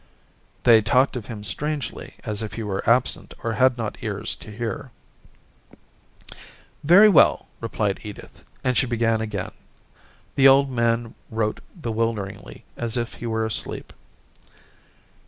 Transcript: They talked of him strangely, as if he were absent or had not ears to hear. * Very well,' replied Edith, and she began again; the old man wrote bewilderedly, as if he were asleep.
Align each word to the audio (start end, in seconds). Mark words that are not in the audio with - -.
They 0.63 0.81
talked 0.81 1.15
of 1.15 1.27
him 1.27 1.43
strangely, 1.43 2.15
as 2.23 2.41
if 2.41 2.53
he 2.53 2.63
were 2.63 2.81
absent 2.89 3.35
or 3.43 3.53
had 3.53 3.77
not 3.77 3.99
ears 4.01 4.33
to 4.37 4.49
hear. 4.49 4.89
* 5.75 6.83
Very 6.83 7.07
well,' 7.07 7.47
replied 7.59 7.99
Edith, 8.01 8.43
and 8.63 8.75
she 8.75 8.87
began 8.87 9.21
again; 9.21 9.51
the 10.33 10.47
old 10.47 10.71
man 10.71 11.13
wrote 11.29 11.59
bewilderedly, 11.79 12.63
as 12.75 12.97
if 12.97 13.13
he 13.13 13.27
were 13.27 13.45
asleep. 13.45 13.93